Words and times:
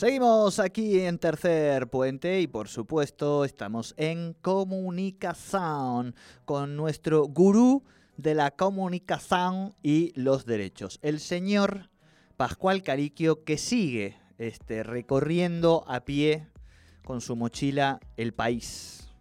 Seguimos 0.00 0.58
aquí 0.60 1.04
en 1.04 1.18
Tercer 1.18 1.86
Puente 1.88 2.40
y 2.40 2.46
por 2.46 2.68
supuesto 2.68 3.44
estamos 3.44 3.92
en 3.98 4.32
comunicación 4.32 6.14
con 6.46 6.74
nuestro 6.74 7.24
gurú 7.24 7.84
de 8.16 8.34
la 8.34 8.50
comunicación 8.50 9.74
y 9.82 10.18
los 10.18 10.46
derechos, 10.46 11.00
el 11.02 11.20
señor 11.20 11.90
Pascual 12.38 12.82
Cariquio 12.82 13.44
que 13.44 13.58
sigue 13.58 14.16
este, 14.38 14.84
recorriendo 14.84 15.84
a 15.86 16.00
pie 16.00 16.48
con 17.04 17.20
su 17.20 17.36
mochila 17.36 18.00
el 18.16 18.32
país 18.32 19.12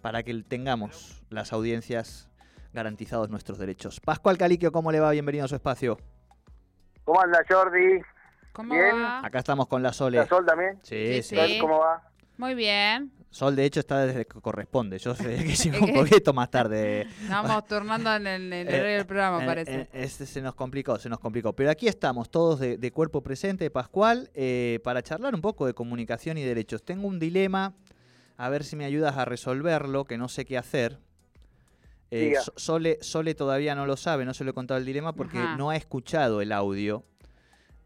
para 0.00 0.22
que 0.22 0.32
tengamos 0.44 1.22
las 1.28 1.52
audiencias 1.52 2.30
garantizados 2.72 3.28
nuestros 3.28 3.58
derechos. 3.58 4.00
Pascual 4.00 4.38
Cariquio, 4.38 4.72
¿cómo 4.72 4.90
le 4.90 5.00
va? 5.00 5.10
Bienvenido 5.10 5.44
a 5.44 5.48
su 5.48 5.56
espacio. 5.56 5.98
¿Cómo 7.04 7.20
anda 7.20 7.44
Jordi? 7.46 8.00
¿Cómo 8.56 8.74
Bien. 8.74 8.96
va? 8.96 9.24
Acá 9.24 9.38
estamos 9.40 9.68
con 9.68 9.82
la 9.82 9.92
Sole. 9.92 10.16
¿La 10.16 10.26
Sol 10.26 10.44
también? 10.46 10.78
Sí, 10.82 11.22
Sí, 11.22 11.36
sí. 11.36 11.58
¿Cómo 11.60 11.78
va? 11.78 12.02
Muy 12.38 12.54
bien. 12.54 13.12
Sol, 13.30 13.54
de 13.54 13.66
hecho, 13.66 13.80
está 13.80 14.06
desde 14.06 14.24
que 14.26 14.40
corresponde. 14.40 14.98
Yo 14.98 15.14
sé 15.14 15.36
que 15.44 15.54
llegó 15.70 15.84
un 15.84 15.92
poquito 15.92 16.32
más 16.32 16.50
tarde. 16.50 17.06
Vamos 17.28 17.66
turnando 17.66 18.14
en 18.14 18.26
el, 18.26 18.52
en 18.52 18.68
el 18.68 18.74
Eh, 18.74 18.96
del 18.96 19.06
programa, 19.06 19.42
Eh, 19.42 19.46
parece. 19.46 19.80
eh, 19.82 19.88
este 19.92 20.24
se 20.24 20.40
nos 20.40 20.54
complicó, 20.54 20.98
se 20.98 21.10
nos 21.10 21.18
complicó. 21.18 21.52
Pero 21.52 21.70
aquí 21.70 21.86
estamos, 21.86 22.30
todos 22.30 22.58
de, 22.60 22.78
de 22.78 22.90
cuerpo 22.92 23.22
presente, 23.22 23.70
Pascual, 23.70 24.30
eh, 24.34 24.80
para 24.84 25.02
charlar 25.02 25.34
un 25.34 25.42
poco 25.42 25.66
de 25.66 25.74
comunicación 25.74 26.38
y 26.38 26.42
derechos. 26.44 26.82
Tengo 26.82 27.06
un 27.08 27.18
dilema, 27.18 27.74
a 28.38 28.48
ver 28.48 28.64
si 28.64 28.74
me 28.74 28.86
ayudas 28.86 29.16
a 29.18 29.26
resolverlo, 29.26 30.04
que 30.06 30.16
no 30.16 30.28
sé 30.28 30.46
qué 30.46 30.56
hacer. 30.56 30.98
Eh, 32.10 32.34
Sole, 32.56 32.98
Sole 33.02 33.34
todavía 33.34 33.74
no 33.74 33.84
lo 33.84 33.96
sabe, 33.96 34.24
no 34.24 34.32
se 34.32 34.44
lo 34.44 34.50
he 34.50 34.54
contado 34.54 34.78
el 34.78 34.86
dilema 34.86 35.12
porque 35.14 35.38
Ajá. 35.38 35.56
no 35.56 35.70
ha 35.70 35.76
escuchado 35.76 36.40
el 36.40 36.52
audio 36.52 37.04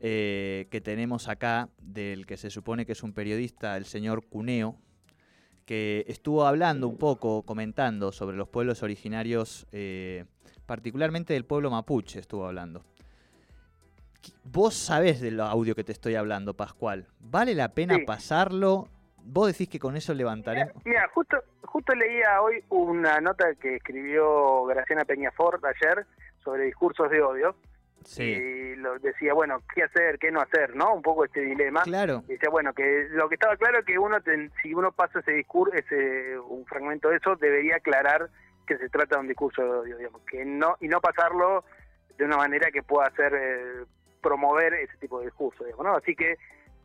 eh, 0.00 0.66
que 0.70 0.80
tenemos 0.80 1.28
acá 1.28 1.68
del 1.80 2.26
que 2.26 2.36
se 2.36 2.50
supone 2.50 2.86
que 2.86 2.92
es 2.92 3.02
un 3.02 3.12
periodista, 3.12 3.76
el 3.76 3.84
señor 3.84 4.24
Cuneo, 4.26 4.76
que 5.66 6.04
estuvo 6.08 6.46
hablando 6.46 6.88
un 6.88 6.96
poco, 6.98 7.42
comentando 7.42 8.10
sobre 8.10 8.36
los 8.36 8.48
pueblos 8.48 8.82
originarios, 8.82 9.66
eh, 9.72 10.24
particularmente 10.66 11.34
del 11.34 11.44
pueblo 11.44 11.70
mapuche 11.70 12.18
estuvo 12.18 12.46
hablando. 12.46 12.82
Vos 14.44 14.74
sabés 14.74 15.20
del 15.20 15.40
audio 15.40 15.74
que 15.74 15.84
te 15.84 15.92
estoy 15.92 16.14
hablando, 16.14 16.54
Pascual. 16.54 17.06
¿Vale 17.20 17.54
la 17.54 17.68
pena 17.68 17.96
Sí. 17.96 18.04
pasarlo? 18.04 18.88
Vos 19.22 19.48
decís 19.48 19.68
que 19.68 19.78
con 19.78 19.96
eso 19.96 20.12
levantaremos... 20.14 20.74
Mira, 20.84 21.08
justo 21.14 21.36
justo 21.62 21.94
leía 21.94 22.42
hoy 22.42 22.64
una 22.68 23.20
nota 23.20 23.54
que 23.54 23.76
escribió 23.76 24.64
Graciana 24.64 25.04
Peñafort 25.04 25.62
ayer 25.64 26.04
sobre 26.42 26.64
discursos 26.64 27.08
de 27.10 27.22
odio 27.22 27.54
Sí, 28.04 28.22
y 28.22 28.76
lo 28.76 28.98
decía, 28.98 29.34
bueno, 29.34 29.62
qué 29.74 29.82
hacer, 29.82 30.18
qué 30.18 30.30
no 30.30 30.40
hacer, 30.40 30.74
¿no? 30.74 30.94
Un 30.94 31.02
poco 31.02 31.24
este 31.24 31.40
dilema. 31.42 31.82
claro. 31.82 32.22
Y 32.28 32.32
decía, 32.32 32.48
bueno, 32.50 32.72
que 32.72 33.06
lo 33.10 33.28
que 33.28 33.34
estaba 33.34 33.56
claro 33.56 33.80
es 33.80 33.84
que 33.84 33.98
uno, 33.98 34.20
ten- 34.22 34.50
si 34.62 34.72
uno 34.74 34.90
pasa 34.92 35.20
ese 35.20 35.32
discurso, 35.32 35.74
ese, 35.76 36.38
un 36.38 36.64
fragmento 36.66 37.08
de 37.10 37.16
eso, 37.16 37.36
debería 37.36 37.76
aclarar 37.76 38.30
que 38.66 38.78
se 38.78 38.88
trata 38.88 39.16
de 39.16 39.20
un 39.22 39.28
discurso 39.28 39.62
de 39.62 39.68
odio, 39.70 39.96
digamos, 39.98 40.22
que 40.22 40.44
no, 40.44 40.76
y 40.80 40.88
no 40.88 41.00
pasarlo 41.00 41.64
de 42.16 42.24
una 42.24 42.36
manera 42.36 42.70
que 42.70 42.82
pueda 42.82 43.08
hacer, 43.08 43.32
eh, 43.34 43.84
promover 44.22 44.74
ese 44.74 44.96
tipo 44.98 45.18
de 45.20 45.26
discurso, 45.26 45.64
digamos, 45.64 45.84
¿no? 45.86 45.96
Así 45.96 46.14
que 46.14 46.36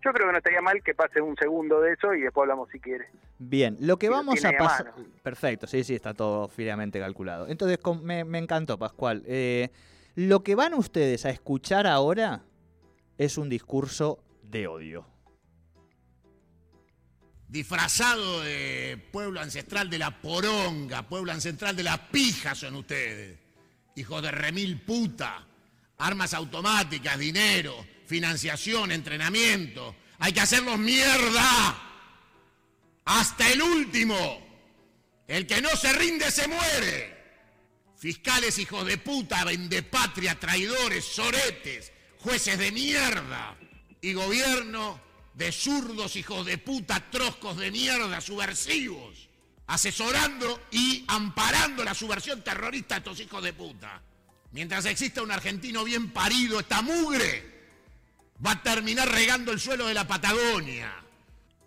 yo 0.03 0.13
creo 0.13 0.27
que 0.27 0.31
no 0.33 0.37
estaría 0.37 0.61
mal 0.61 0.83
que 0.83 0.93
pase 0.93 1.19
un 1.21 1.35
segundo 1.37 1.81
de 1.81 1.93
eso 1.93 2.13
y 2.13 2.21
después 2.21 2.43
hablamos 2.43 2.69
si 2.69 2.79
quiere. 2.79 3.07
Bien, 3.39 3.75
lo 3.81 3.97
que 3.97 4.09
vamos 4.09 4.43
a 4.45 4.51
pasar... 4.51 4.93
Perfecto, 5.23 5.65
sí, 5.67 5.83
sí, 5.83 5.95
está 5.95 6.13
todo 6.13 6.47
fríamente 6.47 6.99
calculado. 6.99 7.47
Entonces, 7.47 7.77
con- 7.79 8.03
me, 8.05 8.23
me 8.23 8.37
encantó, 8.37 8.77
Pascual. 8.77 9.23
Eh, 9.25 9.69
lo 10.15 10.43
que 10.43 10.55
van 10.55 10.73
ustedes 10.73 11.25
a 11.25 11.29
escuchar 11.29 11.87
ahora 11.87 12.43
es 13.17 13.37
un 13.37 13.49
discurso 13.49 14.23
de 14.43 14.67
odio. 14.67 15.05
disfrazado 17.47 18.41
de 18.41 18.97
pueblo 19.11 19.39
ancestral 19.39 19.89
de 19.89 19.99
la 19.99 20.21
poronga, 20.21 21.07
pueblo 21.07 21.31
ancestral 21.31 21.75
de 21.75 21.83
la 21.83 22.09
pija 22.09 22.55
son 22.55 22.75
ustedes. 22.75 23.37
Hijos 23.95 24.21
de 24.21 24.31
remil 24.31 24.81
puta, 24.81 25.45
armas 25.97 26.33
automáticas, 26.33 27.17
dinero, 27.17 27.85
financiación, 28.05 28.91
entrenamiento. 28.91 29.95
Hay 30.19 30.33
que 30.33 30.41
hacerlos 30.41 30.77
mierda. 30.77 31.81
Hasta 33.05 33.49
el 33.51 33.61
último. 33.61 34.43
El 35.27 35.47
que 35.47 35.61
no 35.61 35.69
se 35.69 35.93
rinde 35.93 36.29
se 36.31 36.47
muere. 36.47 37.14
Fiscales 38.05 38.59
hijos 38.59 38.85
de 38.85 38.99
puta, 38.99 39.43
vendepatria, 39.45 40.39
traidores, 40.39 41.03
soretes, 41.03 41.91
jueces 42.19 42.59
de 42.59 42.71
mierda. 42.71 43.57
Y 43.99 44.13
gobierno 44.13 45.01
de 45.33 45.51
zurdos 45.51 46.15
hijos 46.15 46.45
de 46.45 46.59
puta, 46.59 47.09
troscos 47.09 47.57
de 47.57 47.71
mierda, 47.71 48.21
subversivos. 48.21 49.27
Asesorando 49.65 50.67
y 50.69 51.03
amparando 51.07 51.83
la 51.83 51.95
subversión 51.95 52.43
terrorista 52.43 52.93
de 52.93 52.99
estos 52.99 53.19
hijos 53.21 53.43
de 53.43 53.53
puta. 53.53 53.99
Mientras 54.51 54.85
exista 54.85 55.23
un 55.23 55.31
argentino 55.31 55.83
bien 55.83 56.11
parido, 56.11 56.59
esta 56.59 56.83
mugre 56.83 57.43
va 58.45 58.51
a 58.51 58.61
terminar 58.61 59.09
regando 59.09 59.51
el 59.51 59.59
suelo 59.59 59.87
de 59.87 59.95
la 59.95 60.05
Patagonia. 60.05 60.93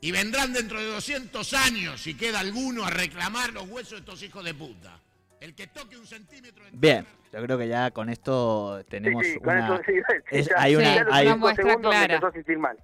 Y 0.01 0.13
vendrán 0.13 0.53
dentro 0.53 0.79
de 0.79 0.87
200 0.87 1.53
años, 1.55 2.01
si 2.01 2.15
queda 2.15 2.39
alguno, 2.39 2.85
a 2.85 2.91
reclamar 2.91 3.53
los 3.53 3.69
huesos 3.69 3.91
de 3.91 3.99
estos 3.99 4.23
hijos 4.23 4.45
de 4.45 4.55
puta. 4.55 5.01
El 5.41 5.55
que 5.55 5.67
toque 5.69 5.97
un 5.97 6.05
centímetro 6.05 6.65
de 6.65 6.71
Bien, 6.73 7.07
yo 7.33 7.41
creo 7.43 7.57
que 7.59 7.69
ya 7.69 7.93
con 7.93 8.09
esto 8.09 8.83
tenemos 8.89 9.25
sí, 9.25 9.35
sí, 9.35 9.39
con 9.39 9.55
una, 9.55 9.67
eso 9.75 9.83
sí, 9.87 9.93
es- 10.33 10.51
hay 10.57 10.75
una- 10.75 11.07
hay- 11.13 11.27
cinco 11.27 11.37
Una 11.37 11.37
muestra 11.37 11.77
clara. 11.77 12.21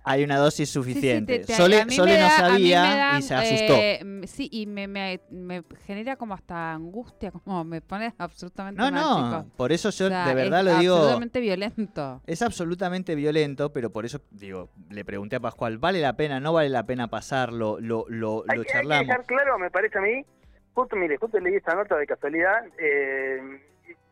hay 0.05 0.23
una 0.25 0.37
dosis 0.39 0.57
Sí, 0.57 0.67
sí, 0.67 0.73
suficiente. 0.73 1.39
te- 1.41 1.47
te- 1.47 1.55
Sole, 1.57 1.85
Sole 1.91 2.15
no 2.15 2.21
da- 2.21 2.29
me 2.29 2.37
sabía 2.37 2.81
da, 2.83 3.19
y 3.19 3.23
se 3.23 3.35
asustó. 3.35 3.75
eh, 3.75 4.21
sí, 4.29 4.49
y 4.53 4.67
me, 4.67 4.87
me, 4.87 5.21
me 5.31 5.65
genera 5.85 6.15
como 6.15 6.35
hasta 6.35 6.73
angustia, 6.75 7.33
como 7.45 7.65
me 7.65 7.81
pone 7.81 8.15
absolutamente 8.19 8.81
no, 8.81 8.91
mal, 8.91 8.95
no, 9.03 9.41
chicos. 9.41 9.53
por 9.57 9.73
eso 9.73 9.91
yo 9.91 10.07
O 10.07 10.09
sea, 10.09 10.29
de 10.29 10.35
verdad 10.35 10.61
es 10.61 10.65
lo 10.67 10.79
digo. 10.79 10.95
absolutamente 10.95 11.41
violento. 11.41 12.23
Es 12.27 12.43
absolutamente 12.43 13.15
violento, 13.17 13.73
pero 13.73 13.91
por 13.91 14.05
eso 14.05 14.21
digo, 14.31 14.71
le 14.91 15.05
pregunté 15.05 15.37
a 15.37 15.41
Pascual, 15.41 15.79
¿vale 15.79 16.01
la 16.01 16.15
pena? 16.17 16.39
¿No 16.39 16.53
vale 16.53 16.69
la 16.69 16.87
pena 16.87 17.09
pasarlo? 17.09 17.79
Lo, 17.81 18.05
lo, 18.09 18.45
Hay, 18.49 18.59
lo 18.59 18.63
que- 18.63 18.69
hay 18.69 18.73
que 18.73 18.73
charlamos. 18.73 19.07
dejar 19.09 19.25
claro, 19.27 19.59
me 19.59 19.71
parece 19.73 19.99
a 19.99 20.03
mí, 20.03 20.25
justo, 20.75 20.97
mire, 20.97 21.17
justo 21.17 21.39
leí 21.41 21.55
esta 21.55 21.75
nota 21.75 21.97
de 21.97 22.07
casualidad, 22.07 22.67
eh, 22.79 23.61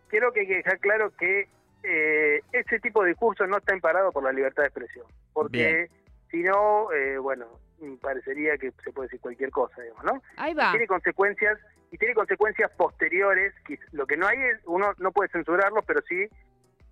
creo 0.08 0.32
que 0.32 0.40
hay 0.40 0.46
que 0.46 0.56
dejar 0.56 0.78
claro 0.78 1.10
que 1.16 1.48
eh, 1.82 2.40
ese 2.52 2.78
tipo 2.80 3.02
de 3.02 3.10
discurso 3.10 3.46
no 3.46 3.58
está 3.58 3.74
imparado 3.74 4.12
por 4.12 4.22
la 4.22 4.32
libertad 4.32 4.62
de 4.62 4.68
expresión, 4.68 5.06
porque 5.32 5.90
si 6.30 6.42
no, 6.42 6.92
eh, 6.92 7.18
bueno, 7.18 7.46
parecería 8.00 8.56
que 8.56 8.72
se 8.84 8.92
puede 8.92 9.09
decir 9.09 9.20
cualquier 9.20 9.50
cosa, 9.50 9.82
digamos, 9.82 10.04
¿no? 10.04 10.22
Ahí 10.36 10.54
va. 10.54 10.70
Tiene 10.70 10.86
consecuencias 10.86 11.59
y 11.91 11.98
tiene 11.98 12.14
consecuencias 12.14 12.70
posteriores, 12.72 13.53
que 13.66 13.78
lo 13.92 14.06
que 14.06 14.16
no 14.16 14.26
hay 14.26 14.38
es, 14.38 14.60
uno 14.65 14.92
no 14.98 15.12
puede 15.12 15.30
censurarlo, 15.30 15.82
pero 15.82 16.00
sí 16.08 16.28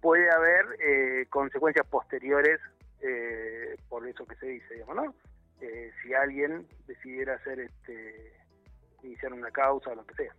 puede 0.00 0.30
haber 0.30 0.66
eh, 0.80 1.26
consecuencias 1.30 1.86
posteriores 1.86 2.60
eh, 3.02 3.76
por 3.88 4.06
eso 4.06 4.26
que 4.26 4.36
se 4.36 4.46
dice, 4.46 4.74
digamos, 4.74 4.96
¿no? 4.96 5.14
Eh, 5.60 5.90
si 6.02 6.14
alguien 6.14 6.66
decidiera 6.86 7.34
hacer 7.34 7.60
este 7.60 8.32
iniciar 9.02 9.32
una 9.32 9.50
causa 9.50 9.90
o 9.90 9.94
lo 9.94 10.06
que 10.06 10.14
sea. 10.14 10.32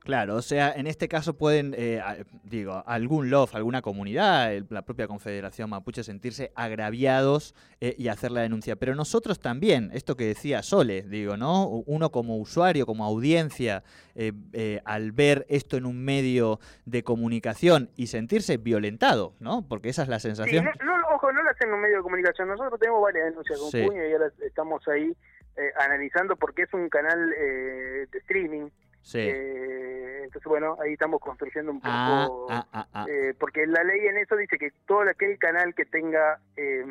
Claro, 0.00 0.34
o 0.36 0.42
sea, 0.42 0.70
en 0.76 0.86
este 0.86 1.08
caso 1.08 1.32
pueden, 1.38 1.74
eh, 1.78 1.98
digo, 2.42 2.82
algún 2.84 3.30
LOF, 3.30 3.54
alguna 3.54 3.80
comunidad, 3.80 4.52
la 4.68 4.82
propia 4.82 5.06
Confederación 5.08 5.70
Mapuche, 5.70 6.04
sentirse 6.04 6.52
agraviados 6.54 7.54
eh, 7.80 7.94
y 7.96 8.08
hacer 8.08 8.30
la 8.30 8.42
denuncia. 8.42 8.76
Pero 8.76 8.94
nosotros 8.94 9.40
también, 9.40 9.88
esto 9.94 10.14
que 10.14 10.26
decía 10.26 10.62
Sole, 10.62 11.02
digo, 11.04 11.38
¿no? 11.38 11.66
Uno 11.86 12.10
como 12.10 12.36
usuario, 12.36 12.84
como 12.84 13.06
audiencia, 13.06 13.82
eh, 14.14 14.32
eh, 14.52 14.82
al 14.84 15.12
ver 15.12 15.46
esto 15.48 15.78
en 15.78 15.86
un 15.86 16.04
medio 16.04 16.60
de 16.84 17.02
comunicación 17.02 17.88
y 17.96 18.08
sentirse 18.08 18.58
violentado, 18.58 19.32
¿no? 19.40 19.66
Porque 19.66 19.88
esa 19.88 20.02
es 20.02 20.08
la 20.08 20.18
Sí, 20.18 20.28
sensación. 20.28 20.66
no, 20.66 20.84
no, 20.84 21.08
ojo, 21.14 21.32
no 21.32 21.42
lo 21.42 21.48
hacen 21.48 21.68
en 21.68 21.74
un 21.76 21.80
medio 21.80 21.96
de 21.96 22.02
comunicación. 22.02 22.48
Nosotros 22.48 22.78
tenemos 22.78 23.00
varias 23.02 23.30
denuncias 23.30 23.58
con 23.58 23.70
Sí. 23.70 23.82
Puño 23.86 24.06
y 24.06 24.12
ahora 24.12 24.30
estamos 24.46 24.86
ahí 24.88 25.16
eh, 25.56 25.72
analizando 25.78 26.36
porque 26.36 26.62
es 26.62 26.74
un 26.74 26.88
canal 26.88 27.32
eh, 27.36 28.06
de 28.10 28.18
streaming 28.18 28.68
Sí. 29.04 29.18
Eh, 29.20 30.22
entonces, 30.24 30.48
bueno, 30.48 30.78
ahí 30.82 30.94
estamos 30.94 31.20
construyendo 31.20 31.70
un 31.70 31.78
poco, 31.78 31.90
Ah, 31.90 32.26
ah, 32.50 32.66
ah, 32.72 32.86
ah. 32.94 33.06
eh, 33.06 33.34
porque 33.38 33.66
la 33.66 33.84
ley 33.84 34.06
en 34.06 34.16
eso 34.16 34.34
dice 34.34 34.56
que 34.56 34.70
todo 34.86 35.02
aquel 35.02 35.38
canal 35.38 35.74
que 35.74 35.84
tenga 35.84 36.40
eh, 36.56 36.82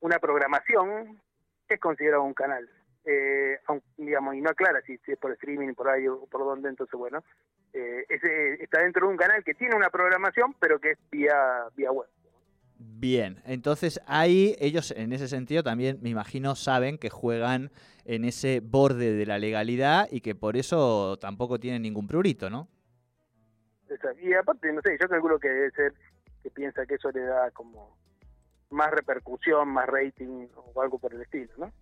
una 0.00 0.18
programación 0.18 1.18
es 1.66 1.80
considerado 1.80 2.22
un 2.22 2.34
canal. 2.34 2.68
Eh, 3.06 3.58
digamos, 3.96 4.34
y 4.34 4.42
no 4.42 4.50
aclara 4.50 4.82
si, 4.82 4.98
si 4.98 5.12
es 5.12 5.18
por 5.18 5.32
streaming, 5.32 5.72
por 5.72 5.88
ahí 5.88 6.06
o 6.06 6.26
por 6.26 6.42
dónde, 6.42 6.68
entonces, 6.68 6.96
bueno, 6.96 7.24
eh, 7.72 8.04
ese 8.10 8.62
está 8.62 8.82
dentro 8.82 9.06
de 9.06 9.12
un 9.12 9.18
canal 9.18 9.42
que 9.42 9.54
tiene 9.54 9.74
una 9.74 9.88
programación, 9.88 10.54
pero 10.60 10.78
que 10.78 10.90
es 10.90 10.98
vía, 11.10 11.68
vía 11.74 11.90
web. 11.90 12.08
Bien, 12.84 13.40
entonces 13.46 14.00
ahí 14.06 14.56
ellos 14.58 14.90
en 14.96 15.12
ese 15.12 15.28
sentido 15.28 15.62
también 15.62 15.98
me 16.02 16.08
imagino 16.08 16.54
saben 16.56 16.98
que 16.98 17.10
juegan 17.10 17.70
en 18.04 18.24
ese 18.24 18.60
borde 18.60 19.12
de 19.12 19.26
la 19.26 19.38
legalidad 19.38 20.08
y 20.10 20.20
que 20.20 20.34
por 20.34 20.56
eso 20.56 21.16
tampoco 21.20 21.60
tienen 21.60 21.82
ningún 21.82 22.06
prurito, 22.08 22.50
¿no? 22.50 22.68
Y 24.20 24.32
aparte, 24.34 24.72
no 24.72 24.80
sé, 24.82 24.96
yo 25.00 25.08
calculo 25.08 25.38
que 25.38 25.48
debe 25.48 25.70
ser 25.72 25.92
que 26.42 26.50
piensa 26.50 26.86
que 26.86 26.94
eso 26.94 27.10
le 27.12 27.20
da 27.20 27.50
como 27.52 27.96
más 28.70 28.90
repercusión, 28.90 29.68
más 29.68 29.86
rating 29.86 30.46
o 30.56 30.80
algo 30.82 30.98
por 30.98 31.12
el 31.14 31.22
estilo, 31.22 31.52
¿no? 31.58 31.72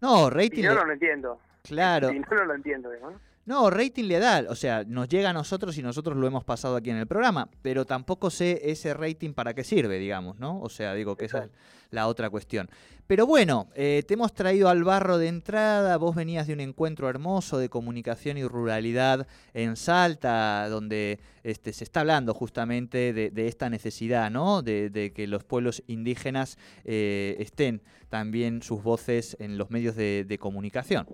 No, 0.00 0.26
Y 0.28 0.30
rating, 0.30 0.62
yo 0.62 0.70
le- 0.70 0.74
no 0.76 0.84
lo 0.86 0.92
entiendo. 0.92 1.40
claro. 1.62 2.12
Y 2.12 2.18
no, 2.18 2.26
no 2.30 2.44
lo 2.46 2.54
entiendo, 2.54 2.90
digamos. 2.90 3.20
No, 3.44 3.70
rating 3.70 4.04
le 4.04 4.20
da, 4.20 4.44
o 4.48 4.54
sea, 4.54 4.84
nos 4.84 5.08
llega 5.08 5.30
a 5.30 5.32
nosotros 5.32 5.76
y 5.76 5.82
nosotros 5.82 6.16
lo 6.16 6.28
hemos 6.28 6.44
pasado 6.44 6.76
aquí 6.76 6.90
en 6.90 6.96
el 6.98 7.08
programa, 7.08 7.48
pero 7.60 7.84
tampoco 7.84 8.30
sé 8.30 8.70
ese 8.70 8.94
rating 8.94 9.32
para 9.32 9.52
qué 9.52 9.64
sirve, 9.64 9.98
digamos, 9.98 10.38
¿no? 10.38 10.60
O 10.60 10.68
sea, 10.68 10.94
digo 10.94 11.16
que 11.16 11.24
esa 11.24 11.44
es 11.44 11.50
la 11.90 12.06
otra 12.06 12.30
cuestión. 12.30 12.70
Pero 13.08 13.26
bueno, 13.26 13.68
eh, 13.74 14.04
te 14.06 14.14
hemos 14.14 14.32
traído 14.32 14.68
al 14.68 14.84
barro 14.84 15.18
de 15.18 15.26
entrada, 15.26 15.96
vos 15.96 16.14
venías 16.14 16.46
de 16.46 16.52
un 16.52 16.60
encuentro 16.60 17.08
hermoso 17.08 17.58
de 17.58 17.68
comunicación 17.68 18.38
y 18.38 18.44
ruralidad 18.44 19.26
en 19.54 19.74
Salta, 19.74 20.68
donde 20.68 21.18
este, 21.42 21.72
se 21.72 21.82
está 21.82 22.00
hablando 22.00 22.34
justamente 22.34 23.12
de, 23.12 23.30
de 23.30 23.48
esta 23.48 23.68
necesidad, 23.68 24.30
¿no? 24.30 24.62
De, 24.62 24.88
de 24.88 25.12
que 25.12 25.26
los 25.26 25.42
pueblos 25.42 25.82
indígenas 25.88 26.58
eh, 26.84 27.34
estén 27.40 27.82
también 28.08 28.62
sus 28.62 28.84
voces 28.84 29.36
en 29.40 29.58
los 29.58 29.70
medios 29.70 29.96
de, 29.96 30.24
de 30.24 30.38
comunicación. 30.38 31.08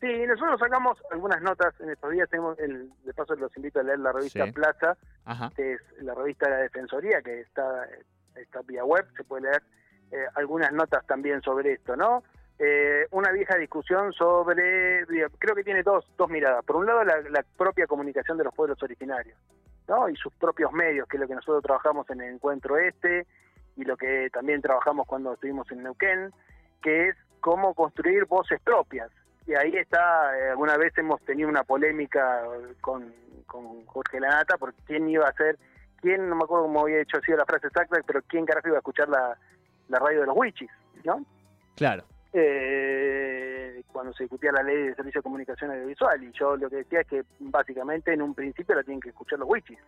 Sí, 0.00 0.26
nosotros 0.26 0.60
sacamos 0.60 0.98
algunas 1.10 1.40
notas 1.42 1.74
en 1.80 1.90
estos 1.90 2.10
días. 2.12 2.28
Tenemos 2.28 2.58
el, 2.58 2.90
de 3.04 3.14
paso, 3.14 3.34
los 3.36 3.56
invito 3.56 3.80
a 3.80 3.82
leer 3.82 3.98
la 3.98 4.12
revista 4.12 4.44
Sí. 4.44 4.52
Plaza, 4.52 4.96
Ajá. 5.24 5.50
que 5.56 5.72
es 5.74 5.80
la 6.00 6.14
revista 6.14 6.46
de 6.46 6.56
la 6.56 6.62
Defensoría, 6.62 7.22
que 7.22 7.40
está, 7.40 7.88
está 8.34 8.60
vía 8.62 8.84
web. 8.84 9.06
Se 9.16 9.24
puede 9.24 9.44
leer 9.44 9.62
eh, 10.12 10.26
algunas 10.34 10.70
notas 10.72 11.06
también 11.06 11.40
sobre 11.42 11.72
esto, 11.72 11.96
¿no? 11.96 12.22
Eh, 12.58 13.06
una 13.10 13.32
vieja 13.32 13.56
discusión 13.56 14.12
sobre, 14.12 15.04
creo 15.38 15.54
que 15.54 15.64
tiene 15.64 15.82
dos, 15.82 16.06
dos 16.16 16.28
miradas. 16.30 16.64
Por 16.64 16.76
un 16.76 16.86
lado, 16.86 17.04
la, 17.04 17.20
la 17.30 17.44
propia 17.56 17.86
comunicación 17.86 18.38
de 18.38 18.44
los 18.44 18.54
pueblos 18.54 18.82
originarios, 18.82 19.38
¿no? 19.88 20.08
Y 20.08 20.16
sus 20.16 20.32
propios 20.34 20.72
medios, 20.72 21.08
que 21.08 21.16
es 21.16 21.20
lo 21.20 21.28
que 21.28 21.34
nosotros 21.34 21.62
trabajamos 21.62 22.08
en 22.10 22.20
el 22.20 22.34
encuentro 22.34 22.78
este 22.78 23.26
y 23.76 23.84
lo 23.84 23.96
que 23.96 24.30
también 24.30 24.62
trabajamos 24.62 25.06
cuando 25.06 25.34
estuvimos 25.34 25.70
en 25.70 25.82
Neuquén, 25.82 26.32
que 26.82 27.08
es 27.08 27.16
cómo 27.40 27.74
construir 27.74 28.24
voces 28.24 28.60
propias. 28.62 29.10
Y 29.46 29.54
ahí 29.54 29.76
está, 29.76 30.36
eh, 30.38 30.50
alguna 30.50 30.76
vez 30.76 30.96
hemos 30.98 31.20
tenido 31.22 31.48
una 31.48 31.62
polémica 31.62 32.42
con, 32.80 33.14
con 33.46 33.86
Jorge 33.86 34.18
Lanata 34.20 34.56
por 34.58 34.74
quién 34.86 35.08
iba 35.08 35.28
a 35.28 35.32
ser, 35.34 35.56
quién, 36.00 36.28
no 36.28 36.34
me 36.34 36.44
acuerdo 36.44 36.64
cómo 36.64 36.80
había 36.80 37.00
hecho 37.00 37.18
así 37.18 37.32
la 37.32 37.44
frase 37.44 37.68
exacta, 37.68 38.00
pero 38.06 38.22
quién 38.26 38.44
carajo 38.44 38.68
iba 38.68 38.76
a 38.78 38.80
escuchar 38.80 39.08
la, 39.08 39.36
la 39.88 39.98
radio 39.98 40.20
de 40.20 40.26
los 40.26 40.36
Wichis, 40.36 40.70
¿no? 41.04 41.24
Claro. 41.76 42.04
eh, 42.32 43.82
cuando 43.92 44.12
se 44.12 44.24
discutía 44.24 44.52
la 44.52 44.62
ley 44.62 44.88
de 44.88 44.94
servicio 44.94 45.20
de 45.20 45.22
comunicación 45.22 45.70
audiovisual 45.70 46.22
y 46.22 46.32
yo 46.32 46.56
lo 46.56 46.68
que 46.68 46.76
decía 46.76 47.00
es 47.00 47.06
que 47.06 47.24
básicamente 47.38 48.12
en 48.12 48.20
un 48.22 48.34
principio 48.34 48.74
la 48.74 48.82
tienen 48.82 49.00
que 49.00 49.08
escuchar 49.08 49.38
los 49.38 49.48
wichis 49.48 49.78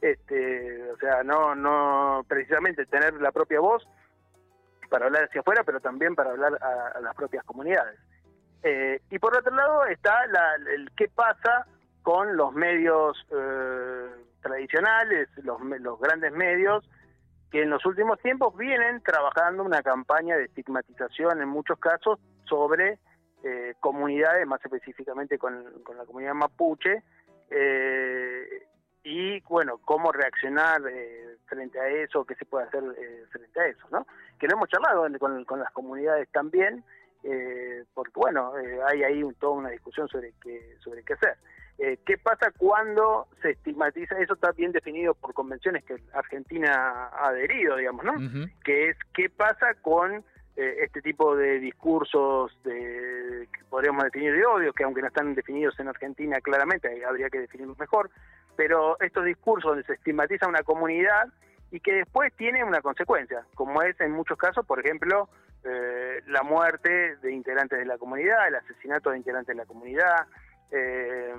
este 0.00 0.90
o 0.90 0.96
sea 0.96 1.22
no 1.22 1.54
no 1.54 2.24
precisamente 2.26 2.86
tener 2.86 3.14
la 3.20 3.30
propia 3.32 3.60
voz 3.60 3.86
para 4.88 5.06
hablar 5.06 5.24
hacia 5.24 5.40
afuera 5.42 5.64
pero 5.64 5.80
también 5.80 6.14
para 6.14 6.30
hablar 6.30 6.58
a, 6.62 6.98
a 6.98 7.00
las 7.00 7.14
propias 7.14 7.44
comunidades 7.44 7.98
Eh, 8.62 9.00
y 9.10 9.18
por 9.18 9.36
otro 9.36 9.54
lado 9.54 9.84
está 9.86 10.26
la, 10.26 10.56
el 10.74 10.90
qué 10.96 11.08
pasa 11.08 11.66
con 12.02 12.36
los 12.36 12.52
medios 12.52 13.16
eh, 13.30 14.08
tradicionales 14.42 15.28
los, 15.44 15.60
los 15.62 16.00
grandes 16.00 16.32
medios 16.32 16.88
que 17.50 17.62
en 17.62 17.70
los 17.70 17.84
últimos 17.86 18.18
tiempos 18.20 18.56
vienen 18.56 19.02
trabajando 19.02 19.62
una 19.62 19.82
campaña 19.82 20.36
de 20.36 20.44
estigmatización 20.44 21.40
en 21.40 21.48
muchos 21.48 21.78
casos 21.78 22.18
sobre 22.44 22.98
eh, 23.42 23.74
comunidades, 23.80 24.46
más 24.46 24.62
específicamente 24.64 25.38
con, 25.38 25.82
con 25.82 25.96
la 25.96 26.04
comunidad 26.04 26.34
mapuche, 26.34 27.02
eh, 27.50 28.66
y 29.04 29.40
bueno, 29.42 29.78
cómo 29.78 30.12
reaccionar 30.12 30.82
eh, 30.90 31.36
frente 31.46 31.80
a 31.80 31.88
eso, 31.88 32.24
qué 32.24 32.34
se 32.34 32.44
puede 32.44 32.66
hacer 32.66 32.82
frente 33.30 33.60
a 33.60 33.66
eso, 33.66 33.86
¿no? 33.90 34.06
Que 34.38 34.46
lo 34.48 34.56
hemos 34.56 34.68
charlado 34.68 35.06
con, 35.18 35.44
con 35.44 35.60
las 35.60 35.70
comunidades 35.72 36.28
también, 36.30 36.84
eh, 37.24 37.84
porque 37.94 38.12
bueno, 38.14 38.56
eh, 38.58 38.78
hay 38.90 39.02
ahí 39.04 39.22
un- 39.22 39.34
toda 39.34 39.52
una 39.54 39.70
discusión 39.70 40.08
sobre 40.08 40.32
qué, 40.42 40.76
sobre 40.80 41.02
qué 41.02 41.14
hacer. 41.14 41.36
Eh, 41.78 41.98
¿Qué 42.04 42.18
pasa 42.18 42.50
cuando 42.56 43.28
se 43.40 43.50
estigmatiza? 43.50 44.18
Eso 44.18 44.34
está 44.34 44.50
bien 44.52 44.72
definido 44.72 45.14
por 45.14 45.32
convenciones 45.32 45.84
que 45.84 45.96
Argentina 46.12 47.08
ha 47.08 47.28
adherido, 47.28 47.76
digamos, 47.76 48.04
¿no? 48.04 48.14
Que 48.64 48.88
es 48.90 48.96
qué 49.14 49.30
pasa 49.30 49.74
con 49.80 50.24
eh, 50.56 50.76
este 50.82 51.00
tipo 51.02 51.36
de 51.36 51.60
discursos 51.60 52.50
de 52.64 53.48
que 53.52 53.64
podríamos 53.70 54.02
definir 54.02 54.32
de 54.32 54.44
odio, 54.44 54.72
que 54.72 54.82
aunque 54.82 55.02
no 55.02 55.06
están 55.06 55.34
definidos 55.36 55.78
en 55.78 55.86
Argentina 55.86 56.40
claramente, 56.40 57.04
habría 57.04 57.30
que 57.30 57.38
definirlos 57.38 57.78
mejor, 57.78 58.10
pero 58.56 58.98
estos 59.00 59.24
discursos 59.24 59.70
donde 59.70 59.84
se 59.86 59.92
estigmatiza 59.92 60.46
a 60.46 60.48
una 60.48 60.64
comunidad 60.64 61.28
y 61.70 61.80
que 61.80 61.92
después 61.94 62.32
tiene 62.36 62.64
una 62.64 62.80
consecuencia, 62.80 63.44
como 63.54 63.82
es 63.82 64.00
en 64.00 64.12
muchos 64.12 64.38
casos, 64.38 64.64
por 64.66 64.80
ejemplo, 64.80 65.28
eh, 65.64 66.22
la 66.28 66.42
muerte 66.42 67.16
de 67.16 67.32
integrantes 67.32 67.78
de 67.78 67.84
la 67.84 67.98
comunidad, 67.98 68.48
el 68.48 68.54
asesinato 68.56 69.10
de 69.10 69.18
integrantes 69.18 69.54
de 69.54 69.62
la 69.62 69.66
comunidad, 69.66 70.26
eh, 70.70 71.34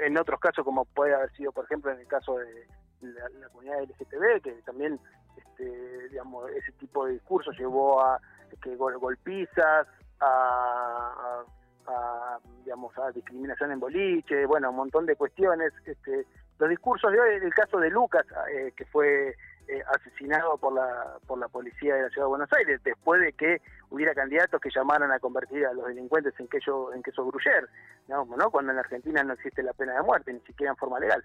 en 0.00 0.18
otros 0.18 0.40
casos 0.40 0.64
como 0.64 0.84
puede 0.84 1.14
haber 1.14 1.30
sido, 1.32 1.52
por 1.52 1.64
ejemplo, 1.64 1.90
en 1.92 2.00
el 2.00 2.06
caso 2.06 2.38
de 2.38 2.66
la, 3.02 3.28
la 3.40 3.48
comunidad 3.48 3.82
LGTB, 3.82 4.42
que 4.42 4.52
también 4.64 4.98
este, 5.36 6.08
digamos, 6.08 6.50
ese 6.52 6.72
tipo 6.72 7.06
de 7.06 7.12
discurso 7.14 7.50
llevó 7.52 8.00
a 8.04 8.20
que 8.62 8.76
gol- 8.76 8.98
golpizas, 8.98 9.86
a, 10.20 10.26
a- 10.26 11.44
a, 11.84 12.38
digamos, 12.64 12.96
a 12.98 13.10
discriminación 13.10 13.72
en 13.72 13.80
boliche, 13.80 14.46
bueno, 14.46 14.70
un 14.70 14.76
montón 14.76 15.04
de 15.06 15.16
cuestiones. 15.16 15.72
Este, 15.84 16.24
los 16.60 16.68
discursos 16.70 17.10
de 17.10 17.18
hoy, 17.18 17.34
el 17.42 17.52
caso 17.54 17.78
de 17.78 17.90
Lucas, 17.90 18.24
eh, 18.54 18.72
que 18.76 18.84
fue 18.86 19.34
eh, 19.68 19.82
asesinado 19.94 20.56
por 20.58 20.72
la, 20.74 21.18
por 21.26 21.38
la 21.38 21.48
policía 21.48 21.94
de 21.94 22.02
la 22.02 22.08
Ciudad 22.08 22.26
de 22.26 22.30
Buenos 22.30 22.52
Aires, 22.52 22.80
después 22.84 23.20
de 23.20 23.32
que 23.32 23.60
hubiera 23.90 24.14
candidatos 24.14 24.60
que 24.60 24.70
llamaran 24.70 25.12
a 25.12 25.18
convertir 25.18 25.66
a 25.66 25.72
los 25.72 25.86
delincuentes 25.86 26.34
en 26.38 26.48
queso, 26.48 26.92
en 26.92 27.02
queso 27.02 27.24
gruyer, 27.26 27.68
¿no? 28.08 28.24
¿no? 28.24 28.50
cuando 28.50 28.72
en 28.72 28.78
Argentina 28.78 29.22
no 29.22 29.34
existe 29.34 29.62
la 29.62 29.72
pena 29.72 29.94
de 29.94 30.02
muerte, 30.02 30.32
ni 30.32 30.40
siquiera 30.40 30.72
en 30.72 30.76
forma 30.76 30.98
legal. 30.98 31.24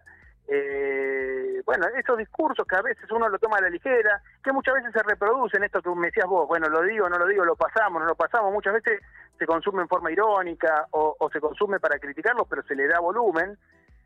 Eh, 0.49 1.61
bueno, 1.65 1.87
esos 1.97 2.17
discursos 2.17 2.65
que 2.65 2.75
a 2.77 2.81
veces 2.81 3.11
uno 3.11 3.27
lo 3.27 3.37
toma 3.37 3.57
a 3.57 3.61
la 3.61 3.69
ligera, 3.69 4.21
que 4.41 4.53
muchas 4.53 4.75
veces 4.75 4.93
se 4.93 5.03
reproducen, 5.03 5.63
esto 5.63 5.81
que 5.81 5.89
me 5.89 6.07
decías 6.07 6.25
vos, 6.25 6.47
bueno, 6.47 6.69
lo 6.69 6.83
digo, 6.83 7.09
no 7.09 7.17
lo 7.17 7.27
digo, 7.27 7.43
lo 7.43 7.55
pasamos, 7.57 8.01
no 8.01 8.07
lo 8.07 8.15
pasamos, 8.15 8.53
muchas 8.53 8.75
veces 8.75 9.01
se 9.37 9.45
consume 9.45 9.81
en 9.81 9.89
forma 9.89 10.11
irónica 10.11 10.87
o, 10.91 11.15
o 11.19 11.29
se 11.29 11.41
consume 11.41 11.79
para 11.81 11.99
criticarlos, 11.99 12.47
pero 12.49 12.63
se 12.63 12.75
le 12.75 12.87
da 12.87 12.99
volumen, 12.99 13.57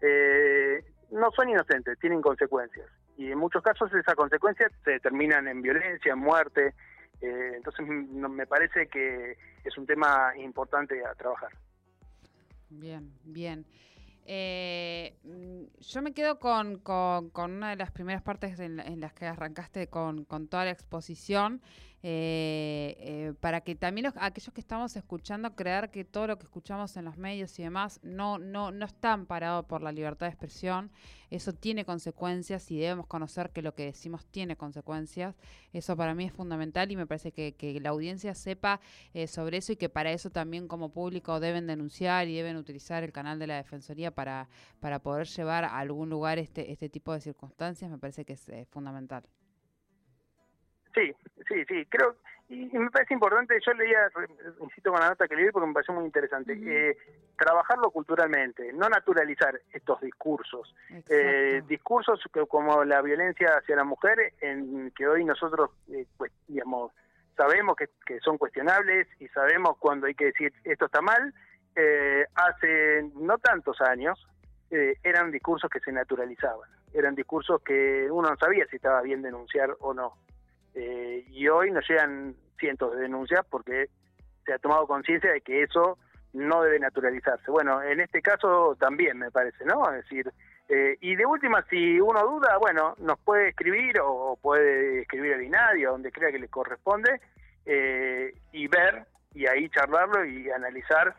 eh, 0.01 0.83
no 1.11 1.29
son 1.31 1.49
inocentes, 1.49 1.99
tienen 1.99 2.21
consecuencias. 2.21 2.87
Y 3.17 3.31
en 3.31 3.37
muchos 3.37 3.61
casos 3.61 3.93
esas 3.93 4.15
consecuencias 4.15 4.71
se 4.83 4.99
terminan 4.99 5.47
en 5.47 5.61
violencia, 5.61 6.13
en 6.13 6.19
muerte, 6.19 6.73
eh, 7.21 7.51
entonces 7.55 7.85
me 7.87 8.47
parece 8.47 8.87
que 8.87 9.37
es 9.63 9.77
un 9.77 9.85
tema 9.85 10.33
importante 10.37 11.05
a 11.05 11.13
trabajar. 11.13 11.51
Bien, 12.69 13.11
bien. 13.23 13.65
Eh, 14.25 15.15
mm, 15.23 15.81
yo 15.81 16.01
me 16.01 16.13
quedo 16.13 16.39
con, 16.39 16.77
con- 16.79 17.31
una 17.51 17.71
de 17.71 17.75
las 17.75 17.91
primeras 17.91 18.21
partes 18.21 18.59
en, 18.59 18.79
en 18.79 18.99
las 18.99 19.13
que 19.13 19.25
arrancaste 19.25 19.87
con, 19.87 20.25
toda 20.25 20.65
la 20.65 20.71
exposición, 20.71 21.61
eh, 22.03 22.95
eh, 22.99 23.33
para 23.39 23.61
que 23.61 23.75
también 23.75 24.05
los- 24.05 24.15
aquellos 24.17 24.53
que 24.53 24.61
estamos 24.61 24.95
escuchando 24.95 25.55
creer 25.55 25.91
que 25.91 26.03
todo 26.03 26.27
lo 26.27 26.37
que 26.37 26.45
escuchamos 26.45 26.97
en 26.97 27.05
los 27.05 27.17
medios 27.17 27.57
y 27.59 27.63
demás 27.63 27.99
no, 28.03 28.39
no, 28.39 28.71
no 28.71 28.85
está 28.85 29.13
amparado 29.13 29.63
por 29.67 29.83
la 29.83 29.91
libertad 29.91 30.25
de 30.25 30.31
expresión, 30.31 30.91
eso 31.29 31.53
tiene 31.53 31.85
consecuencias 31.85 32.69
y 32.71 32.79
debemos 32.79 33.05
conocer 33.07 33.51
que 33.51 33.61
lo 33.61 33.75
que 33.75 33.85
decimos 33.85 34.25
tiene 34.25 34.55
consecuencias, 34.57 35.35
eso 35.73 35.95
para 35.95 36.15
mí 36.15 36.25
es 36.25 36.33
fundamental 36.33 36.91
y 36.91 36.95
me 36.95 37.05
parece 37.05 37.31
que, 37.31 37.79
la 37.79 37.89
audiencia 37.89 38.33
sepa 38.33 38.81
sobre 39.27 39.57
eso 39.57 39.71
y 39.71 39.77
que 39.77 39.87
para 39.87 40.11
eso 40.11 40.29
también 40.29 40.67
como 40.67 40.89
público 40.89 41.39
deben 41.39 41.67
denunciar 41.67 42.27
y 42.27 42.35
deben 42.35 42.57
utilizar 42.57 43.03
el 43.03 43.11
canal 43.13 43.39
de 43.39 43.47
la 43.47 43.55
Defensoría 43.57 44.10
para, 44.11 44.47
para 44.79 44.99
poder 44.99 45.27
llevar 45.27 45.65
a 45.65 45.79
algún 45.79 46.09
lugar 46.09 46.39
este, 46.39 46.71
este 46.71 46.89
tipo 46.89 47.13
de 47.13 47.21
circunstancias, 47.21 47.89
me 47.89 47.97
parece 47.97 48.25
que 48.25 48.33
es 48.33 48.49
eh, 48.49 48.65
fundamental. 48.69 49.23
Sí, 50.93 51.13
sí, 51.47 51.63
sí, 51.67 51.85
creo, 51.85 52.15
Y, 52.49 52.65
me 52.77 52.89
parece 52.89 53.13
importante, 53.13 53.57
yo 53.65 53.73
leía, 53.73 54.09
insisto 54.59 54.91
con 54.91 54.99
la 54.99 55.09
nota 55.09 55.27
que 55.27 55.35
leí 55.35 55.49
porque 55.51 55.67
me 55.67 55.73
pareció 55.73 55.93
muy 55.93 56.05
interesante, 56.05 56.53
eh, 56.53 56.97
trabajarlo 57.37 57.91
culturalmente, 57.91 58.73
no 58.73 58.89
naturalizar 58.89 59.59
estos 59.71 60.01
discursos. 60.01 60.75
Eh, 61.09 61.63
discursos 61.67 62.19
como 62.49 62.83
la 62.83 63.01
violencia 63.01 63.57
hacia 63.57 63.77
la 63.77 63.85
mujer, 63.85 64.33
en 64.41 64.91
que 64.91 65.07
hoy 65.07 65.23
nosotros, 65.23 65.69
eh, 65.89 66.05
pues, 66.17 66.31
digamos, 66.47 66.91
sabemos 67.37 67.77
que, 67.77 68.19
son 68.19 68.37
cuestionables 68.37 69.07
y 69.19 69.27
sabemos 69.29 69.77
cuando 69.77 70.07
hay 70.07 70.13
que 70.13 70.25
decir 70.25 70.53
esto 70.65 70.85
está 70.85 71.01
mal. 71.01 71.33
Hace 71.75 73.09
no 73.15 73.37
tantos 73.37 73.79
años 73.81 74.27
eran 74.69 75.31
discursos 75.31 75.69
que 75.69 75.79
se 75.79 75.91
naturalizaban, 75.91 76.69
eran 76.93 77.15
discursos 77.15 77.61
que 77.61 78.07
uno 78.09 78.29
no 78.29 78.37
sabía 78.37 78.65
si 78.67 78.77
estaba 78.77 79.01
bien 79.01 79.21
denunciar 79.21 79.75
o 79.79 79.93
no. 79.93 80.13
Eh, 80.73 81.25
y 81.29 81.47
hoy 81.47 81.71
nos 81.71 81.87
llegan 81.87 82.35
cientos 82.59 82.93
de 82.95 83.01
denuncias 83.01 83.45
porque 83.49 83.89
se 84.45 84.53
ha 84.53 84.59
tomado 84.59 84.87
conciencia 84.87 85.31
de 85.31 85.41
que 85.41 85.63
eso 85.63 85.97
no 86.33 86.61
debe 86.63 86.79
naturalizarse. 86.79 87.51
Bueno, 87.51 87.81
en 87.81 87.99
este 87.99 88.21
caso 88.21 88.75
también 88.79 89.17
me 89.17 89.31
parece, 89.31 89.65
¿no? 89.65 89.89
Es 89.91 90.03
decir, 90.03 90.31
eh, 90.69 90.97
y 91.01 91.15
de 91.15 91.25
última, 91.25 91.65
si 91.69 91.99
uno 91.99 92.21
duda, 92.21 92.57
bueno, 92.57 92.95
nos 92.99 93.19
puede 93.19 93.49
escribir 93.49 93.99
o 94.01 94.37
puede 94.41 95.01
escribir 95.01 95.33
al 95.33 95.43
Inadio, 95.43 95.91
donde 95.91 96.11
crea 96.11 96.31
que 96.31 96.39
le 96.39 96.47
corresponde, 96.47 97.19
eh, 97.65 98.33
y 98.53 98.67
ver, 98.67 99.05
y 99.33 99.45
ahí 99.47 99.69
charlarlo 99.69 100.23
y 100.25 100.49
analizar 100.49 101.13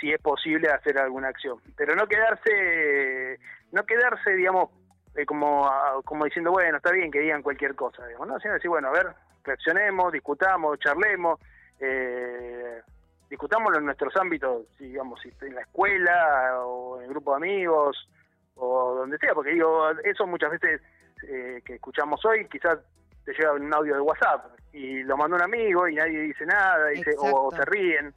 si 0.00 0.12
es 0.12 0.20
posible 0.20 0.68
hacer 0.68 0.98
alguna 0.98 1.28
acción. 1.28 1.58
Pero 1.76 1.94
no 1.94 2.06
quedarse, 2.06 3.38
no 3.72 3.84
quedarse, 3.84 4.32
digamos, 4.32 4.70
eh, 5.16 5.24
como, 5.24 5.66
como 6.04 6.26
diciendo, 6.26 6.50
bueno, 6.52 6.76
está 6.76 6.92
bien 6.92 7.10
que 7.10 7.20
digan 7.20 7.42
cualquier 7.42 7.74
cosa, 7.74 8.06
digamos, 8.06 8.28
¿no? 8.28 8.38
Sino 8.38 8.54
decir, 8.54 8.68
bueno, 8.68 8.88
a 8.88 8.92
ver, 8.92 9.06
reaccionemos, 9.44 10.12
discutamos, 10.12 10.78
charlemos, 10.78 11.40
eh, 11.80 12.82
discutámoslo 13.30 13.78
en 13.78 13.86
nuestros 13.86 14.14
ámbitos, 14.16 14.66
digamos, 14.78 15.20
en 15.40 15.54
la 15.54 15.62
escuela 15.62 16.60
o 16.64 16.98
en 16.98 17.04
el 17.04 17.10
grupo 17.10 17.30
de 17.32 17.36
amigos 17.36 18.08
o 18.56 18.94
donde 18.94 19.18
sea, 19.18 19.34
porque 19.34 19.52
digo, 19.52 19.90
eso 20.04 20.26
muchas 20.26 20.50
veces 20.50 20.80
eh, 21.28 21.62
que 21.64 21.74
escuchamos 21.74 22.24
hoy, 22.24 22.46
quizás 22.48 22.78
te 23.24 23.32
llega 23.32 23.52
un 23.52 23.72
audio 23.74 23.94
de 23.94 24.00
WhatsApp 24.00 24.46
y 24.72 25.02
lo 25.02 25.16
manda 25.16 25.36
un 25.36 25.42
amigo 25.42 25.88
y 25.88 25.94
nadie 25.94 26.20
dice 26.20 26.44
nada, 26.46 26.88
dice, 26.88 27.14
o, 27.18 27.50
se 27.54 27.64
ríen 27.64 28.14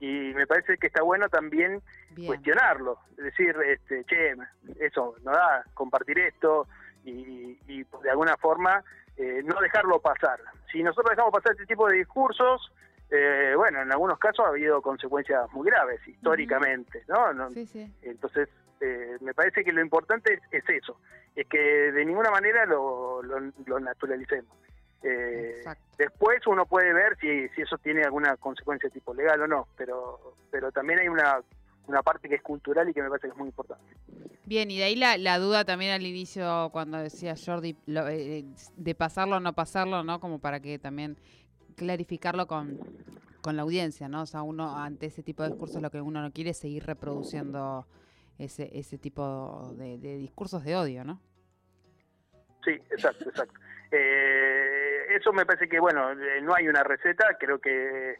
y 0.00 0.32
me 0.34 0.46
parece 0.46 0.78
que 0.78 0.86
está 0.86 1.02
bueno 1.02 1.28
también 1.28 1.82
cuestionarlo, 2.26 2.98
es 3.16 3.24
decir, 3.24 3.56
este, 3.66 4.04
che, 4.04 4.34
eso 4.80 5.16
no 5.24 5.32
da, 5.32 5.64
compartir 5.74 6.18
esto 6.18 6.66
y, 7.04 7.58
y 7.66 7.84
de 8.02 8.10
alguna 8.10 8.36
forma 8.36 8.82
eh, 9.16 9.42
no 9.44 9.60
dejarlo 9.60 10.00
pasar. 10.00 10.40
Si 10.70 10.82
nosotros 10.82 11.10
dejamos 11.10 11.32
pasar 11.32 11.52
este 11.52 11.66
tipo 11.66 11.88
de 11.88 11.98
discursos, 11.98 12.72
eh, 13.10 13.54
bueno, 13.56 13.82
en 13.82 13.90
algunos 13.90 14.18
casos 14.18 14.44
ha 14.46 14.50
habido 14.50 14.80
consecuencias 14.82 15.50
muy 15.52 15.68
graves 15.68 16.06
históricamente, 16.06 17.02
¿no? 17.08 17.50
sí, 17.50 17.66
sí. 17.66 17.92
Entonces, 18.02 18.48
eh, 18.80 19.16
me 19.20 19.34
parece 19.34 19.64
que 19.64 19.72
lo 19.72 19.80
importante 19.80 20.40
es, 20.52 20.64
eso, 20.68 21.00
es 21.34 21.46
que 21.48 21.58
de 21.58 22.04
ninguna 22.04 22.30
manera 22.30 22.64
lo, 22.66 23.22
lo 23.22 23.80
naturalicemos. 23.80 24.56
Eh, 25.02 25.62
después 25.96 26.44
uno 26.46 26.66
puede 26.66 26.92
ver 26.92 27.16
si, 27.20 27.48
si 27.50 27.62
eso 27.62 27.78
tiene 27.78 28.02
alguna 28.02 28.36
consecuencia 28.36 28.90
tipo 28.90 29.14
legal 29.14 29.40
o 29.42 29.46
no, 29.46 29.68
pero, 29.76 30.34
pero 30.50 30.72
también 30.72 30.98
hay 30.98 31.08
una, 31.08 31.40
una 31.86 32.02
parte 32.02 32.28
que 32.28 32.36
es 32.36 32.42
cultural 32.42 32.88
y 32.88 32.94
que 32.94 33.02
me 33.02 33.08
parece 33.08 33.28
que 33.28 33.32
es 33.32 33.38
muy 33.38 33.48
importante. 33.48 33.84
Bien, 34.44 34.70
y 34.70 34.78
de 34.78 34.84
ahí 34.84 34.96
la, 34.96 35.18
la 35.18 35.38
duda 35.38 35.64
también 35.64 35.92
al 35.92 36.06
inicio 36.06 36.70
cuando 36.72 36.98
decía 36.98 37.34
Jordi 37.36 37.76
eh, 37.86 38.44
de 38.76 38.94
pasarlo 38.94 39.36
o 39.36 39.40
no 39.40 39.52
pasarlo, 39.52 40.02
¿no? 40.02 40.20
Como 40.20 40.38
para 40.40 40.60
que 40.60 40.78
también 40.78 41.16
clarificarlo 41.76 42.46
con, 42.46 42.78
con 43.40 43.56
la 43.56 43.62
audiencia, 43.62 44.08
¿no? 44.08 44.22
O 44.22 44.26
sea, 44.26 44.42
uno 44.42 44.76
ante 44.76 45.06
ese 45.06 45.22
tipo 45.22 45.42
de 45.42 45.50
discursos 45.50 45.80
lo 45.82 45.90
que 45.90 46.00
uno 46.00 46.22
no 46.22 46.32
quiere 46.32 46.50
es 46.50 46.58
seguir 46.58 46.84
reproduciendo 46.86 47.86
ese, 48.38 48.70
ese 48.76 48.98
tipo 48.98 49.74
de, 49.76 49.98
de 49.98 50.16
discursos 50.16 50.64
de 50.64 50.76
odio, 50.76 51.04
¿no? 51.04 51.20
Sí, 52.64 52.72
exacto, 52.90 53.28
exacto. 53.28 53.60
Eh, 53.90 55.16
eso 55.16 55.32
me 55.32 55.46
parece 55.46 55.68
que, 55.68 55.80
bueno, 55.80 56.12
eh, 56.12 56.40
no 56.42 56.54
hay 56.54 56.68
una 56.68 56.82
receta, 56.82 57.36
creo 57.38 57.58
que 57.58 58.16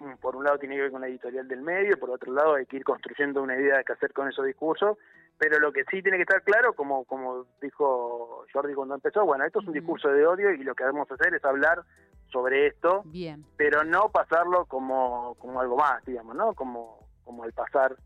mm, 0.00 0.14
por 0.20 0.36
un 0.36 0.44
lado 0.44 0.58
tiene 0.58 0.76
que 0.76 0.82
ver 0.82 0.90
con 0.90 1.00
la 1.00 1.08
editorial 1.08 1.46
del 1.46 1.62
medio, 1.62 1.98
por 1.98 2.10
otro 2.10 2.32
lado 2.32 2.54
hay 2.54 2.66
que 2.66 2.76
ir 2.76 2.84
construyendo 2.84 3.42
una 3.42 3.56
idea 3.56 3.78
de 3.78 3.84
qué 3.84 3.92
hacer 3.92 4.12
con 4.12 4.28
esos 4.28 4.44
discursos, 4.44 4.98
pero 5.38 5.60
lo 5.60 5.72
que 5.72 5.84
sí 5.84 6.02
tiene 6.02 6.16
que 6.16 6.22
estar 6.22 6.42
claro, 6.42 6.72
como, 6.74 7.04
como 7.04 7.46
dijo 7.62 8.44
Jordi 8.52 8.74
cuando 8.74 8.96
empezó, 8.96 9.24
bueno, 9.24 9.44
esto 9.44 9.60
es 9.60 9.68
un 9.68 9.72
discurso 9.72 10.08
de 10.08 10.26
odio 10.26 10.50
y 10.50 10.64
lo 10.64 10.74
que 10.74 10.84
debemos 10.84 11.10
hacer 11.10 11.32
es 11.34 11.44
hablar 11.44 11.84
sobre 12.32 12.66
esto, 12.66 13.02
Bien. 13.06 13.44
pero 13.56 13.84
no 13.84 14.10
pasarlo 14.10 14.66
como, 14.66 15.36
como 15.38 15.60
algo 15.60 15.76
más, 15.76 16.04
digamos, 16.04 16.34
¿no? 16.34 16.54
Como, 16.54 17.06
como 17.24 17.44
al 17.44 17.52
pasar 17.52 17.96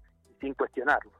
sin 0.40 0.54
cuestionarlo. 0.54 1.10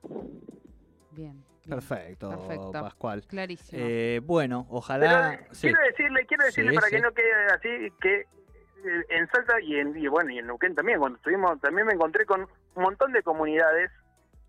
Bien. 1.13 1.43
Perfecto, 1.69 2.31
Pascual. 2.73 3.23
Clarísimo. 3.27 3.83
Eh, 3.85 4.21
bueno, 4.25 4.67
ojalá. 4.71 5.39
Quiero 5.61 5.81
decirle, 5.83 6.27
quiero 6.27 6.45
decirle 6.45 6.75
para 6.75 6.89
que 6.89 7.01
no 7.01 7.13
quede 7.13 7.33
así 7.55 7.93
que 8.01 8.21
eh, 8.21 9.05
en 9.11 9.29
Salta 9.29 9.61
y 9.61 9.77
en 9.77 9.97
y 9.97 10.09
bueno 10.09 10.31
y 10.31 10.39
en 10.39 10.47
Neuquén 10.47 10.75
también 10.75 10.99
cuando 10.99 11.17
estuvimos 11.19 11.61
también 11.61 11.87
me 11.87 11.93
encontré 11.93 12.27
con 12.27 12.41
un 12.41 12.83
montón 12.83 13.13
de 13.13 13.23
comunidades 13.23 13.91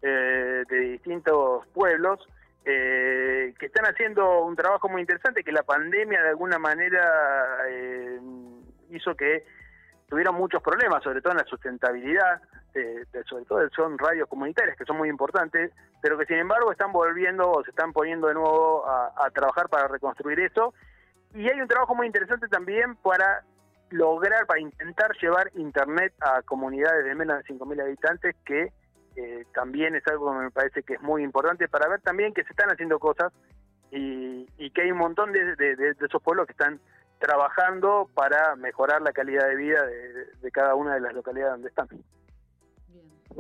eh, 0.01 0.63
de 0.67 0.79
distintos 0.79 1.67
pueblos 1.67 2.19
que 2.65 3.53
están 3.59 3.85
haciendo 3.85 4.45
un 4.45 4.55
trabajo 4.55 4.87
muy 4.87 5.01
interesante 5.01 5.43
que 5.43 5.51
la 5.51 5.63
pandemia 5.63 6.21
de 6.21 6.29
alguna 6.29 6.57
manera 6.57 7.67
hizo 8.89 9.15
que 9.15 9.43
tuvieron 10.07 10.35
muchos 10.35 10.61
problemas, 10.61 11.03
sobre 11.03 11.21
todo 11.21 11.33
en 11.33 11.39
la 11.39 11.45
sustentabilidad, 11.45 12.41
sobre 13.29 13.45
todo 13.45 13.69
son 13.75 13.97
radios 13.97 14.27
comunitarias 14.27 14.77
que 14.77 14.85
son 14.85 14.97
muy 14.97 15.09
importantes, 15.09 15.71
pero 16.01 16.17
que 16.17 16.25
sin 16.25 16.37
embargo 16.37 16.71
están 16.71 16.91
volviendo 16.91 17.49
o 17.49 17.63
se 17.63 17.69
están 17.69 17.93
poniendo 17.93 18.27
de 18.27 18.33
nuevo 18.33 18.85
a, 18.87 19.29
trabajar 19.31 19.69
para 19.69 19.87
reconstruir 19.87 20.39
eso. 20.39 20.73
Y 21.33 21.49
hay 21.49 21.59
un 21.61 21.67
trabajo 21.67 21.95
muy 21.95 22.07
interesante 22.07 22.47
también 22.47 22.95
para 22.97 23.43
lograr, 23.89 24.45
para 24.47 24.59
intentar 24.59 25.11
llevar 25.21 25.51
Internet 25.55 26.13
a 26.21 26.41
comunidades 26.41 27.05
de 27.05 27.15
menos 27.15 27.37
de 27.37 27.53
5.000 27.53 27.81
habitantes, 27.81 28.35
que 28.45 28.71
eh, 29.15 29.45
también 29.53 29.95
es 29.95 30.05
algo 30.07 30.31
que 30.31 30.45
me 30.45 30.51
parece 30.51 30.83
que 30.83 30.95
es 30.95 31.01
muy 31.01 31.23
importante 31.23 31.67
para 31.67 31.87
ver 31.87 32.01
también 32.01 32.33
que 32.33 32.43
se 32.43 32.49
están 32.49 32.69
haciendo 32.69 32.97
cosas 32.97 33.31
y, 33.91 34.47
que 34.71 34.81
hay 34.81 34.91
un 34.91 34.97
montón 34.97 35.31
de, 35.31 35.55
de 35.55 35.95
esos 36.01 36.21
pueblos 36.23 36.47
que 36.47 36.53
están 36.53 36.79
trabajando 37.19 38.09
para 38.13 38.55
mejorar 38.55 39.01
la 39.01 39.11
calidad 39.11 39.47
de 39.47 39.55
vida 39.55 39.85
de, 39.85 40.51
cada 40.51 40.75
una 40.75 40.95
de 40.95 41.01
las 41.01 41.13
localidades 41.13 41.53
donde 41.53 41.69
están. 41.69 41.87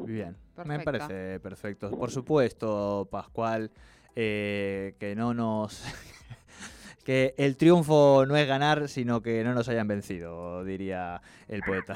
Bien, 0.05 0.35
me 0.65 0.79
parece 0.79 1.39
perfecto. 1.39 1.91
Por 1.91 2.09
supuesto, 2.09 3.07
Pascual, 3.11 3.71
eh, 4.15 4.95
que 4.99 5.15
no 5.15 5.33
nos... 5.33 5.83
que 7.03 7.35
el 7.37 7.57
triunfo 7.57 8.25
no 8.25 8.37
es 8.37 8.47
ganar, 8.47 8.87
sino 8.87 9.21
que 9.21 9.43
no 9.43 9.53
nos 9.53 9.67
hayan 9.67 9.87
vencido, 9.87 10.63
diría 10.63 11.21
el 11.49 11.61
poeta. 11.61 11.95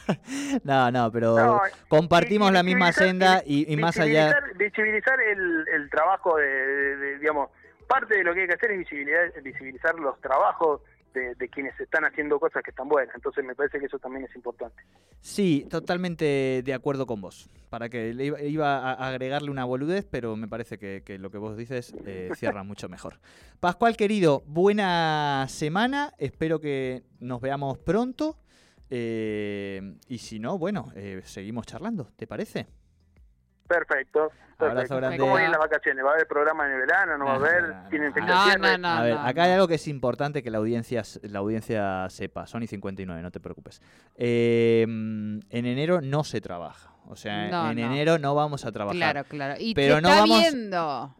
no, 0.64 0.90
no, 0.90 1.12
pero 1.12 1.60
compartimos 1.88 2.50
la 2.50 2.62
misma 2.62 2.92
senda 2.92 3.42
y, 3.44 3.76
más 3.76 3.98
allá... 3.98 4.34
Visibilizar 4.56 5.20
el, 5.20 5.68
el 5.68 5.90
trabajo 5.90 6.38
de, 6.38 7.18
digamos, 7.18 7.50
parte 7.86 8.16
de 8.16 8.24
lo 8.24 8.34
que 8.34 8.42
hay 8.42 8.48
que 8.48 8.54
hacer 8.54 8.70
es 8.72 8.78
visibilizar, 8.78 9.42
visibilizar 9.42 9.94
los 9.96 10.20
trabajos 10.20 10.82
de, 11.12 11.48
quienes 11.48 11.78
están 11.80 12.04
haciendo 12.04 12.38
cosas 12.38 12.62
que 12.62 12.70
están 12.70 12.88
buenas. 12.88 13.14
Entonces 13.14 13.44
me 13.44 13.54
parece 13.54 13.78
que 13.78 13.86
eso 13.86 13.98
también 13.98 14.24
es 14.24 14.34
importante. 14.36 14.82
Sí, 15.20 15.66
totalmente 15.70 16.62
de 16.64 16.74
acuerdo 16.74 17.06
con 17.06 17.20
vos. 17.20 17.50
Para 17.70 17.88
que 17.88 18.14
le 18.14 18.48
iba, 18.48 18.78
a 18.78 19.08
agregarle 19.08 19.50
una 19.50 19.64
boludez, 19.64 20.06
pero 20.10 20.36
me 20.36 20.48
parece 20.48 20.78
que, 20.78 21.18
lo 21.18 21.30
que 21.30 21.38
vos 21.38 21.56
dices 21.56 21.94
eh, 22.06 22.30
cierra 22.34 22.62
mucho 22.62 22.88
mejor. 22.88 23.18
Pascual 23.60 23.96
querido, 23.96 24.42
buena 24.46 25.46
semana. 25.48 26.14
Espero 26.18 26.60
que 26.60 27.02
nos 27.20 27.40
veamos 27.40 27.78
pronto. 27.78 28.38
Eh, 28.90 29.96
y 30.08 30.18
si 30.18 30.38
no, 30.38 30.58
bueno, 30.58 30.92
eh, 30.94 31.20
seguimos 31.24 31.66
charlando, 31.66 32.10
¿te 32.16 32.26
parece? 32.26 32.66
Perfecto. 33.68 34.32
Abrazo 34.58 34.96
grande. 34.96 35.18
¿Cómo 35.18 35.38
las 35.38 35.58
vacaciones? 35.58 36.04
¿Va 36.04 36.10
a 36.10 36.12
haber 36.14 36.26
programa 36.26 36.66
en 36.66 36.72
el 36.72 36.80
verano? 36.80 37.16
¿No 37.16 37.26
va 37.26 37.32
a 37.32 37.36
haber? 37.36 37.88
¿Tienen 37.90 38.12
fecha 38.12 38.56
no, 38.56 38.78
no, 38.78 38.88
A 38.88 39.02
ver, 39.02 39.16
acá 39.16 39.44
hay 39.44 39.52
algo 39.52 39.68
que 39.68 39.74
es 39.76 39.86
importante 39.86 40.42
que 40.42 40.50
la 40.50 40.58
audiencia, 40.58 41.02
la 41.22 41.38
audiencia 41.38 42.08
sepa. 42.10 42.46
Sony 42.46 42.66
59, 42.66 43.22
no 43.22 43.30
te 43.30 43.38
preocupes. 43.38 43.80
Em, 44.16 45.38
en 45.50 45.66
enero 45.66 46.00
no 46.00 46.24
se 46.24 46.40
trabaja. 46.40 46.90
O 47.06 47.14
sea, 47.14 47.70
en 47.70 47.78
enero 47.78 48.18
no 48.18 48.34
vamos 48.34 48.64
a 48.64 48.72
trabajar. 48.72 48.96
Claro, 48.96 49.24
claro. 49.24 49.54
Y 49.58 49.74
pero 49.74 49.96
te 49.96 50.02
no 50.02 50.08
está 50.08 50.20
vamos... 50.20 50.38
viendo. 50.40 51.14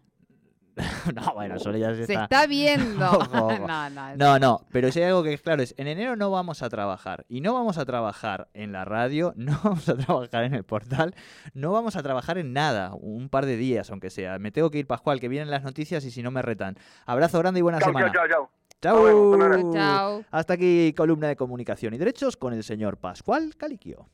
no, 1.14 1.34
bueno, 1.34 1.56
eso 1.56 1.72
ya 1.72 1.90
se, 1.90 2.06
se 2.06 2.12
está... 2.12 2.24
está 2.24 2.46
viendo. 2.46 2.98
no, 3.32 3.90
no, 3.90 4.16
no, 4.16 4.38
no, 4.38 4.66
pero 4.70 4.90
si 4.92 5.00
hay 5.00 5.06
algo 5.06 5.22
que 5.22 5.32
es 5.32 5.42
claro 5.42 5.62
es, 5.62 5.74
en 5.78 5.86
enero 5.86 6.16
no 6.16 6.30
vamos 6.30 6.62
a 6.62 6.68
trabajar. 6.68 7.24
Y 7.28 7.40
no 7.40 7.54
vamos 7.54 7.78
a 7.78 7.84
trabajar 7.84 8.48
en 8.54 8.72
la 8.72 8.84
radio, 8.84 9.32
no 9.36 9.58
vamos 9.62 9.88
a 9.88 9.96
trabajar 9.96 10.44
en 10.44 10.54
el 10.54 10.64
portal, 10.64 11.14
no 11.54 11.72
vamos 11.72 11.96
a 11.96 12.02
trabajar 12.02 12.38
en 12.38 12.52
nada, 12.52 12.94
un 12.94 13.28
par 13.28 13.46
de 13.46 13.56
días 13.56 13.90
aunque 13.90 14.10
sea. 14.10 14.38
Me 14.38 14.50
tengo 14.50 14.70
que 14.70 14.78
ir, 14.78 14.86
Pascual, 14.86 15.20
que 15.20 15.28
vienen 15.28 15.50
las 15.50 15.62
noticias 15.62 16.04
y 16.04 16.10
si 16.10 16.22
no 16.22 16.30
me 16.30 16.42
retan. 16.42 16.76
Abrazo 17.06 17.38
grande 17.38 17.60
y 17.60 17.62
buena 17.62 17.80
semana. 17.80 18.12
Chao. 18.12 18.50
Hasta 20.30 20.54
aquí 20.54 20.94
columna 20.96 21.28
de 21.28 21.36
comunicación 21.36 21.94
y 21.94 21.98
derechos 21.98 22.36
con 22.36 22.52
el 22.52 22.62
señor 22.62 22.98
Pascual 22.98 23.56
Caliquio. 23.56 24.08